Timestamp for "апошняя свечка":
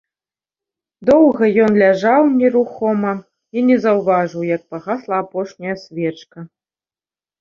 5.27-6.37